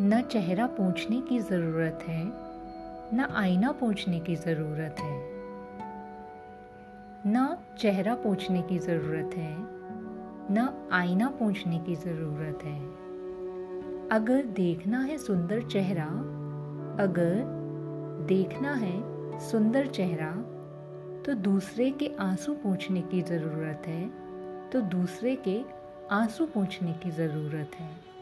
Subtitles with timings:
[0.00, 2.22] न चेहरा पूछने की ज़रूरत है,
[3.14, 5.18] न आईना पूछने की ज़रूरत है।
[7.26, 9.54] न चेहरा पूछने की ज़रूरत है,
[10.50, 12.78] न आईना पूछने की ज़रूरत है।
[14.08, 16.06] अगर देखना है सुंदर चेहरा,
[17.04, 20.30] अगर देखना है सुंदर चेहरा
[21.26, 24.08] तो दूसरे के आँसू पूछने की ज़रूरत है
[24.70, 25.60] तो दूसरे के
[26.12, 28.13] आँसू पूछने की ज़रूरत है।